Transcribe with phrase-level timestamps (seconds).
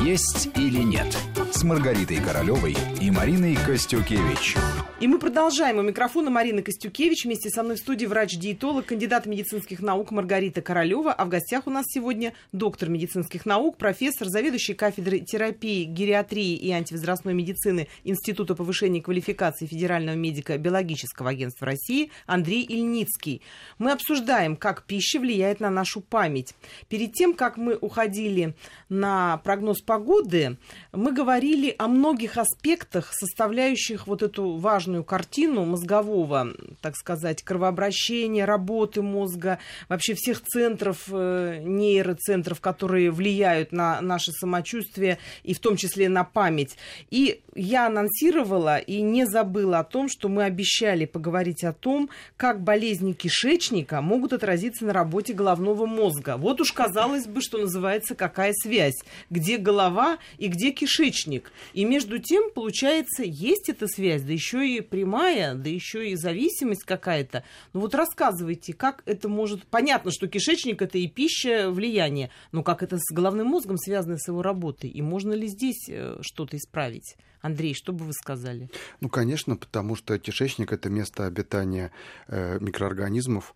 [0.00, 1.16] «Есть или нет»
[1.52, 4.56] с Маргаритой Королевой и Мариной Костюкевич.
[5.00, 5.78] И мы продолжаем.
[5.78, 7.24] У микрофона Марина Костюкевич.
[7.24, 11.12] Вместе со мной в студии врач-диетолог, кандидат медицинских наук Маргарита Королева.
[11.12, 16.70] А в гостях у нас сегодня доктор медицинских наук, профессор, заведующий кафедрой терапии, гериатрии и
[16.70, 23.42] антивозрастной медицины Института повышения квалификации Федерального медико-биологического агентства России Андрей Ильницкий.
[23.78, 26.54] Мы обсуждаем, как пища влияет на нашу память.
[26.88, 28.54] Перед тем, как мы уходили
[28.88, 30.56] на прогноз погоды,
[30.92, 31.41] мы говорили
[31.78, 40.14] о многих аспектах, составляющих вот эту важную картину мозгового, так сказать, кровообращения, работы мозга, вообще
[40.14, 46.76] всех центров, э, нейроцентров, которые влияют на наше самочувствие и в том числе на память.
[47.10, 52.62] И я анонсировала и не забыла о том, что мы обещали поговорить о том, как
[52.62, 56.36] болезни кишечника могут отразиться на работе головного мозга.
[56.36, 61.31] Вот уж казалось бы, что называется, какая связь, где голова и где кишечник.
[61.72, 66.84] И между тем, получается, есть эта связь, да еще и прямая, да еще и зависимость
[66.84, 67.44] какая-то.
[67.72, 69.64] Ну вот рассказывайте, как это может...
[69.64, 74.28] Понятно, что кишечник это и пища, влияние, но как это с головным мозгом связано с
[74.28, 74.90] его работой?
[74.90, 77.16] И можно ли здесь э, что-то исправить?
[77.42, 78.70] Андрей, что бы вы сказали?
[79.00, 81.90] Ну, конечно, потому что кишечник– это место обитания
[82.28, 83.54] э, микроорганизмов,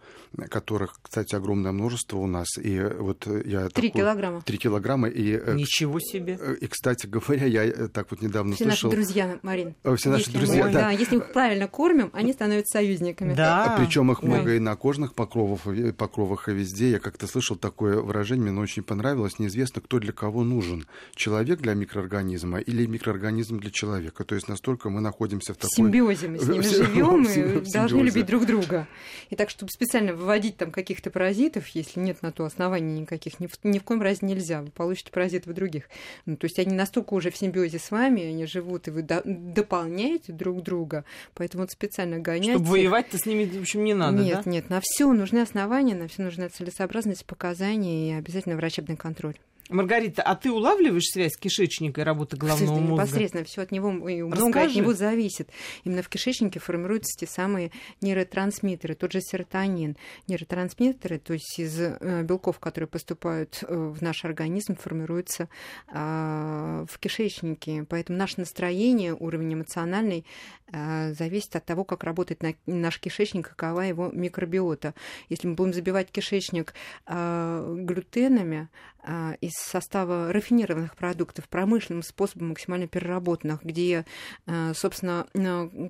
[0.51, 2.49] которых, кстати, огромное множество у нас.
[2.59, 4.43] И вот я Три такой, килограмма.
[4.43, 5.09] Три килограмма.
[5.09, 6.37] И, э, Ничего себе.
[6.41, 8.91] Э, и, кстати говоря, я так вот недавно все слышал...
[8.91, 9.75] Все наши друзья, Марин.
[9.97, 10.81] Все наши друзья, мы, да.
[10.81, 10.91] да.
[10.91, 13.35] Если мы их правильно кормим, они становятся союзниками.
[13.35, 13.77] Да.
[13.77, 15.61] А, причем их много и на кожных покровах,
[15.97, 16.91] покровах и везде.
[16.91, 19.39] Я как-то слышал такое выражение, мне очень понравилось.
[19.39, 20.89] Неизвестно, кто для кого нужен.
[21.15, 24.25] Человек для микроорганизма или микроорганизм для человека.
[24.25, 25.71] То есть настолько мы находимся в такой...
[25.71, 28.89] В симбиозе мы с ними живем и должны любить друг друга.
[29.31, 33.47] И так, чтобы специально выводить там каких-то паразитов, если нет на то оснований никаких, ни
[33.47, 34.63] в, ни в коем разе нельзя.
[34.63, 35.85] Вы получите паразитов других.
[36.25, 39.23] Ну, то есть они настолько уже в симбиозе с вами, они живут, и вы до,
[39.25, 41.05] дополняете друг друга.
[41.35, 42.57] Поэтому вот специально гонять...
[42.57, 44.51] Чтобы воевать-то с ними, в общем, не надо, Нет, да?
[44.51, 49.37] нет, на все нужны основания, на все нужна целесообразность, показания и обязательно врачебный контроль.
[49.69, 52.93] Маргарита, а ты улавливаешь связь кишечника и работы головного мозга?
[52.93, 55.51] Непосредственно все от него и многое от него зависит.
[55.85, 59.97] Именно в кишечнике формируются те самые нейротрансмиттеры, тот же серотонин.
[60.29, 65.49] Нейротрансмиттеры, то есть из э, белков, которые поступают э, в наш организм, формируются
[65.89, 67.85] а, в кишечнике.
[67.89, 70.25] Поэтому наше настроение, уровень эмоциональный
[70.73, 74.95] зависит от того, как работает наш кишечник, какова его микробиота.
[75.29, 76.75] Если мы будем забивать кишечник
[77.07, 78.69] а, глютенами,
[79.09, 84.05] а, из состава рафинированных продуктов промышленным способом максимально переработанных, где,
[84.47, 85.29] а, собственно,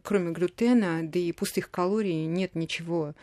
[0.03, 3.15] кроме глютена, да и пустых калорий нет ничего,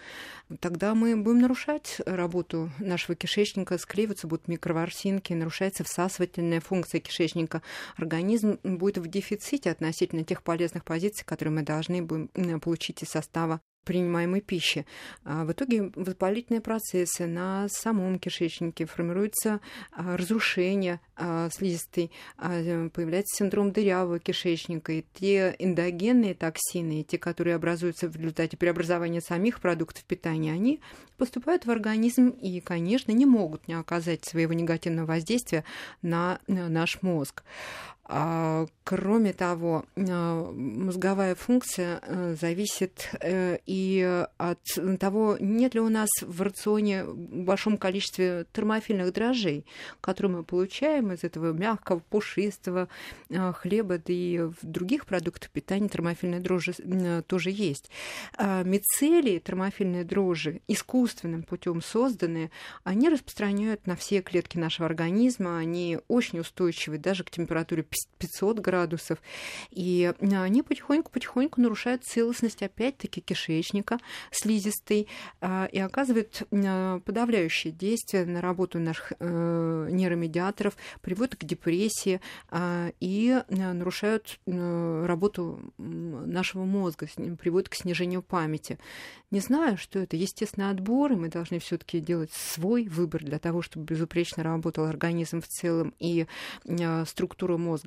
[0.61, 7.61] тогда мы будем нарушать работу нашего кишечника, склеиваться будут микроворсинки, нарушается всасывательная функция кишечника.
[7.95, 13.61] Организм будет в дефиците относительно тех полезных позиций, которые мы должны будем получить из состава
[13.83, 14.85] принимаемой пищи.
[15.23, 19.59] А в итоге воспалительные процессы на самом кишечнике, формируется
[19.91, 28.07] а, разрушение а, слизистой, появляется синдром дырявого кишечника, и те эндогенные токсины, те, которые образуются
[28.07, 30.81] в результате преобразования самих продуктов питания, они
[31.17, 35.63] поступают в организм и, конечно, не могут не оказать своего негативного воздействия
[36.01, 37.43] на наш мозг.
[38.05, 44.59] А, кроме того, а, мозговая функция э, зависит э, и от
[44.99, 49.65] того, нет ли у нас в рационе в большом количестве термофильных дрожжей,
[50.01, 52.89] которые мы получаем из этого мягкого, пушистого
[53.29, 56.73] э, хлеба, да и в других продуктах питания термофильные дрожжи
[57.25, 57.89] тоже есть.
[58.35, 62.51] А мицелии, термофильные дрожжи, искусственным путем созданные,
[62.83, 67.83] они распространяют на все клетки нашего организма, они очень устойчивы даже к температуре
[68.17, 69.19] 500 градусов.
[69.71, 73.99] И они потихоньку-потихоньку нарушают целостность, опять-таки, кишечника
[74.31, 75.07] слизистой
[75.41, 82.91] а, и оказывают а, подавляющее действие на работу наших э, нейромедиаторов, приводят к депрессии а,
[83.00, 87.07] и нарушают э, работу нашего мозга,
[87.39, 88.77] приводят к снижению памяти.
[89.31, 93.62] Не знаю, что это естественный отбор, и мы должны все-таки делать свой выбор для того,
[93.62, 96.27] чтобы безупречно работал организм в целом и
[97.06, 97.82] структура мозга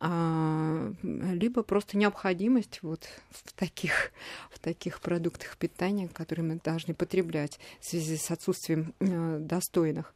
[0.00, 4.12] а, либо просто необходимость вот в таких,
[4.50, 10.14] в таких продуктах питания, которые мы должны потреблять в связи с отсутствием э, достойных.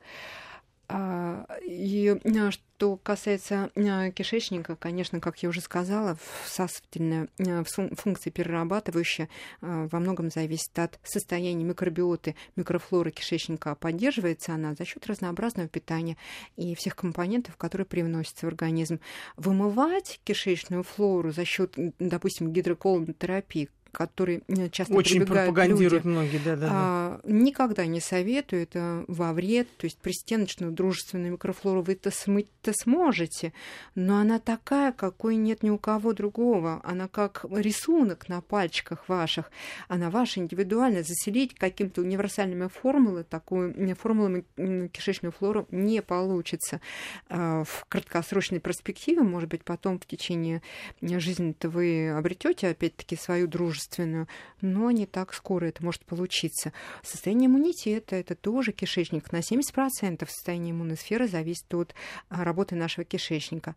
[0.89, 7.29] А, и а, что касается а, кишечника, конечно, как я уже сказала, всасывательная
[7.65, 9.29] функция перерабатывающая
[9.61, 13.75] во многом зависит от состояния микробиоты, микрофлоры кишечника.
[13.75, 16.17] Поддерживается она за счет разнообразного питания
[16.57, 19.01] и всех компонентов, которые привносятся в организм.
[19.37, 26.57] Вымывать кишечную флору за счет, допустим, гидроколонотерапии, который э, часто Очень пропагандируют люди, многие, да,
[26.57, 32.11] да, а, никогда не советую, это во вред, то есть пристеночную дружественную микрофлору вы это
[32.11, 33.55] смыть-то сможете,
[33.95, 39.51] но она такая, какой нет ни у кого другого, она как рисунок на пальчиках ваших,
[39.89, 44.45] она ваша индивидуально, заселить какими-то универсальными формулами, такую формулами
[44.89, 46.83] кишечную флору не получится.
[47.31, 50.61] А, в краткосрочной перспективе, может быть, потом в течение
[51.01, 54.29] жизни-то вы обретете опять-таки свою дружественную естественную,
[54.61, 56.73] но не так скоро это может получиться.
[57.03, 59.33] Состояние иммунитета– это тоже кишечник.
[59.33, 61.95] На 70% состояние иммунной сферы зависит от
[62.29, 63.75] а, работы нашего кишечника.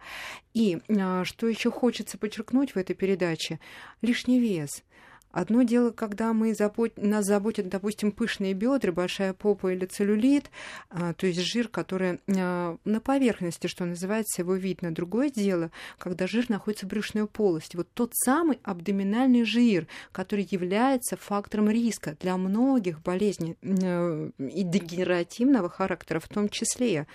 [0.54, 3.60] И а, что еще хочется подчеркнуть в этой передаче?
[4.02, 4.84] Лишний вес–
[5.32, 6.94] Одно дело, когда мы забот...
[6.98, 10.50] нас заботят, допустим, пышные бедра, большая попа или целлюлит,
[10.90, 14.94] а, то есть жир, который а, на поверхности, что называется, его видно.
[14.94, 17.76] Другое дело, когда жир находится в брюшной полости.
[17.76, 25.70] Вот тот самый абдоминальный жир, который является фактором риска для многих болезней э, и дегенеративного
[25.70, 27.06] характера в том числе,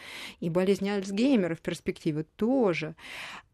[0.41, 2.95] и болезни Альцгеймера в перспективе тоже.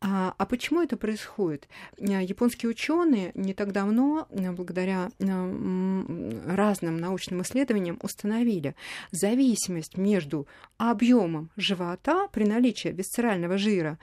[0.03, 1.69] А, а почему это происходит?
[1.99, 8.75] Э, японские ученые не так давно, э, благодаря э, разным научным исследованиям, установили
[9.11, 10.47] зависимость между
[10.79, 13.99] объемом живота при наличии висцерального жира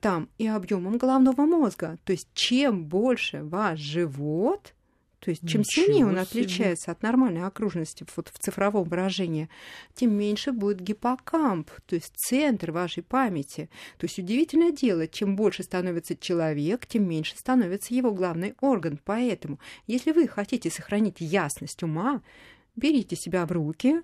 [0.00, 1.98] там и объемом головного мозга.
[2.04, 4.74] То есть чем больше ваш живот,
[5.20, 6.22] то есть чем Ничего сильнее он себе.
[6.22, 9.48] отличается от нормальной окружности вот в цифровом выражении,
[9.94, 13.68] тем меньше будет гиппокамп, то есть центр вашей памяти.
[13.98, 19.00] То есть удивительное дело, чем больше становится человек, тем меньше становится его главный орган.
[19.04, 22.22] Поэтому, если вы хотите сохранить ясность ума,
[22.76, 24.02] берите себя в руки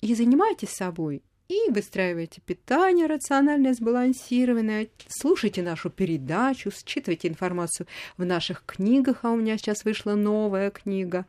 [0.00, 1.22] и занимайтесь собой
[1.52, 9.36] и выстраивайте питание рациональное, сбалансированное, слушайте нашу передачу, считывайте информацию в наших книгах, а у
[9.36, 11.26] меня сейчас вышла новая книга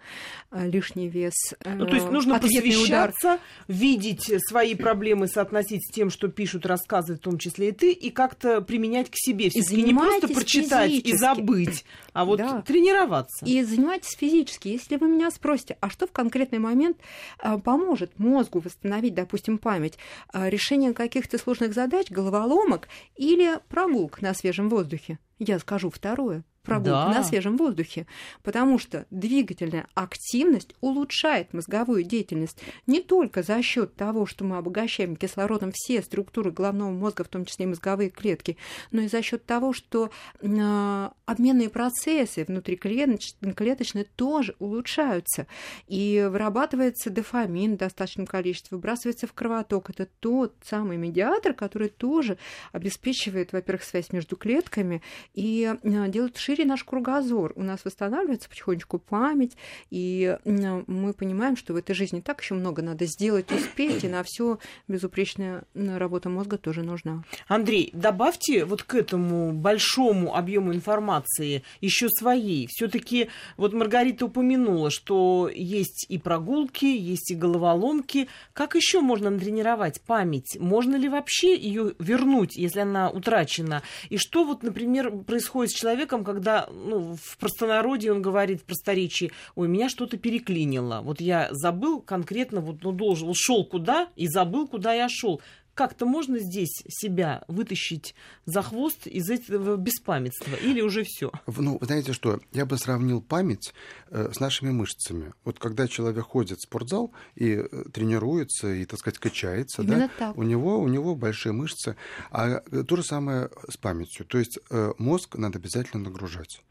[0.51, 1.33] э, «Лишний вес».
[1.59, 3.39] Э, ну, то есть нужно посвящаться, удар.
[3.67, 8.09] видеть свои проблемы, соотносить с тем, что пишут, рассказывают, в том числе и ты, и
[8.09, 9.49] как-то применять к себе.
[9.49, 11.09] все не просто прочитать физически.
[11.09, 12.61] и забыть, а вот да.
[12.61, 13.45] тренироваться.
[13.45, 14.69] И занимайтесь физически.
[14.69, 16.97] Если вы меня спросите, а что в конкретный момент
[17.43, 19.97] э, поможет мозгу восстановить, допустим, память,
[20.33, 25.19] решение каких-то сложных задач, головоломок или прогулок на свежем воздухе.
[25.39, 27.13] Я скажу второе прогулка да.
[27.13, 28.07] на свежем воздухе,
[28.41, 35.15] потому что двигательная активность улучшает мозговую деятельность не только за счет того, что мы обогащаем
[35.15, 38.57] кислородом все структуры головного мозга, в том числе и мозговые клетки,
[38.91, 40.09] но и за счет того, что
[40.41, 45.47] э, обменные процессы внутриклеточные тоже улучшаются,
[45.87, 49.89] и вырабатывается дофамин в достаточном количестве, выбрасывается в кровоток.
[49.89, 52.37] Это тот самый медиатор, который тоже
[52.71, 55.01] обеспечивает, во-первых, связь между клетками
[55.33, 59.57] и э, делает шире шире наш кругозор, у нас восстанавливается потихонечку память,
[59.89, 64.21] и мы понимаем, что в этой жизни так еще много надо сделать, успеть, и на
[64.23, 67.23] все безупречная работа мозга тоже нужна.
[67.47, 72.67] Андрей, добавьте вот к этому большому объему информации еще своей.
[72.69, 78.27] Все-таки вот Маргарита упомянула, что есть и прогулки, есть и головоломки.
[78.53, 80.57] Как еще можно натренировать память?
[80.59, 83.81] Можно ли вообще ее вернуть, если она утрачена?
[84.09, 88.65] И что вот, например, происходит с человеком, когда когда ну, в простонародье он говорит в
[88.65, 90.99] просторечии, ой, меня что-то переклинило.
[91.01, 95.41] Вот я забыл конкретно, вот ну, должен, ушел куда и забыл, куда я шел
[95.73, 98.15] как-то можно здесь себя вытащить
[98.45, 100.55] за хвост из этого беспамятства?
[100.55, 101.31] Или уже все?
[101.47, 103.73] Ну, вы знаете что, я бы сравнил память
[104.09, 105.33] э, с нашими мышцами.
[105.43, 110.37] Вот когда человек ходит в спортзал и э, тренируется, и, так сказать, качается, да, так.
[110.37, 111.95] У, него, у него большие мышцы.
[112.31, 114.25] А э, то же самое с памятью.
[114.25, 114.59] То есть
[114.97, 116.61] мозг надо обязательно нагружать.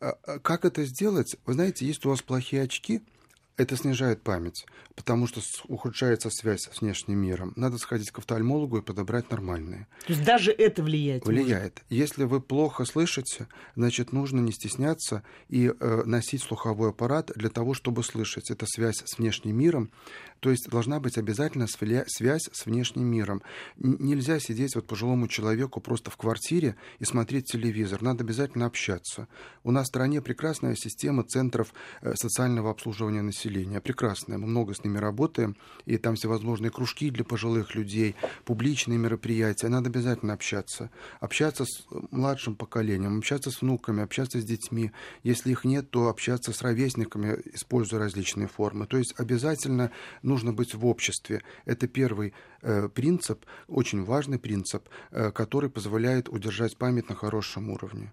[0.00, 1.36] А, а как это сделать?
[1.46, 3.02] Вы знаете, есть у вас плохие очки–
[3.60, 4.64] это снижает память,
[4.94, 7.52] потому что ухудшается связь с внешним миром.
[7.56, 9.86] Надо сходить к офтальмологу и подобрать нормальные.
[10.06, 11.26] То есть даже это влияет?
[11.26, 11.74] Влияет.
[11.74, 11.84] Может?
[11.90, 17.74] Если вы плохо слышите, значит, нужно не стесняться и э, носить слуховой аппарат для того,
[17.74, 18.50] чтобы слышать.
[18.50, 19.90] Это связь с внешним миром.
[20.40, 23.42] То есть должна быть обязательно связь с внешним миром.
[23.76, 28.00] Нельзя сидеть вот пожилому человеку просто в квартире и смотреть телевизор.
[28.00, 29.28] Надо обязательно общаться.
[29.64, 34.38] У нас в стране прекрасная система центров э, социального обслуживания населения населения прекрасная.
[34.38, 38.14] Мы много с ними работаем, и там всевозможные кружки для пожилых людей,
[38.44, 39.68] публичные мероприятия.
[39.68, 40.90] Надо обязательно общаться.
[41.20, 44.92] Общаться с младшим поколением, общаться с внуками, общаться с детьми.
[45.24, 48.86] Если их нет, то общаться с ровесниками, используя различные формы.
[48.86, 49.90] То есть обязательно
[50.22, 51.42] нужно быть в обществе.
[51.64, 58.12] Это первый э, принцип, очень важный принцип, э, который позволяет удержать память на хорошем уровне.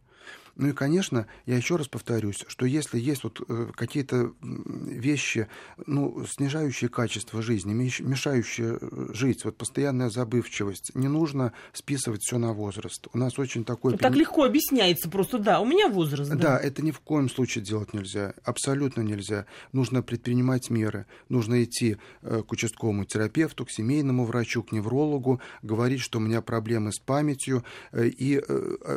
[0.58, 5.48] Ну и, конечно, я еще раз повторюсь, что если есть вот э, какие-то вещи,
[5.86, 12.54] ну, снижающие качество жизни, мешающие э, жить, вот постоянная забывчивость, не нужно списывать все на
[12.54, 13.08] возраст.
[13.14, 13.98] У нас очень такой...
[13.98, 16.32] Так легко объясняется просто, да, у меня возраст.
[16.32, 16.36] Да.
[16.36, 19.46] да, это ни в коем случае делать нельзя, абсолютно нельзя.
[19.74, 26.02] Нужно предпринимать меры, нужно идти э, к участковому терапевту, к семейному врачу, к неврологу, говорить,
[26.02, 28.42] что у меня проблемы с памятью, и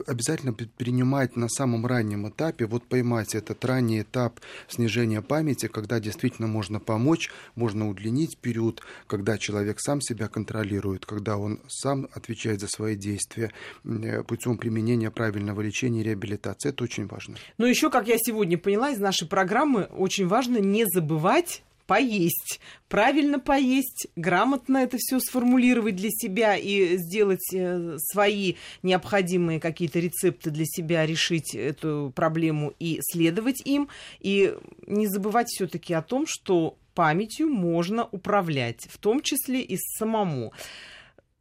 [0.06, 6.48] обязательно предпринимать на самом раннем этапе, вот поймать этот ранний этап снижения памяти, когда действительно
[6.48, 12.68] можно помочь, можно удлинить период, когда человек сам себя контролирует, когда он сам отвечает за
[12.68, 13.52] свои действия
[13.84, 16.70] э, путем применения правильного лечения и реабилитации.
[16.70, 17.36] Это очень важно.
[17.58, 23.40] Но еще, как я сегодня поняла из нашей программы, очень важно не забывать поесть, правильно
[23.40, 28.54] поесть, грамотно это все сформулировать для себя и сделать э, свои
[28.84, 33.88] необходимые какие-то рецепты для себя, решить эту проблему и следовать им.
[34.20, 34.54] И
[34.86, 40.52] не забывать все-таки о том, что памятью можно управлять, в том числе и самому.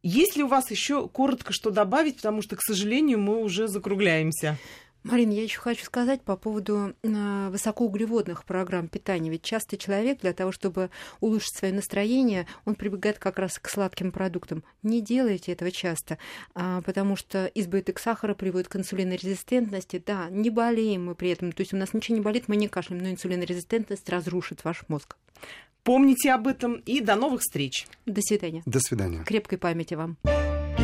[0.02, 4.58] Есть ли у вас еще коротко что добавить, потому что, к сожалению, мы уже закругляемся?
[5.02, 9.30] Марина, я еще хочу сказать по поводу э, высокоуглеводных программ питания.
[9.30, 10.90] Ведь часто человек для того, чтобы
[11.20, 14.62] улучшить свое настроение, он прибегает как раз к сладким продуктам.
[14.82, 16.18] Не делайте этого часто,
[16.54, 20.02] а, потому что избыток сахара приводит к инсулинорезистентности.
[20.04, 22.68] Да, не болеем мы при этом, то есть у нас ничего не болит, мы не
[22.68, 25.16] кашляем, но инсулинорезистентность разрушит ваш мозг.
[25.82, 27.86] Помните об этом и до новых встреч.
[28.04, 28.62] До свидания.
[28.66, 29.24] До свидания.
[29.24, 30.18] Крепкой памяти вам.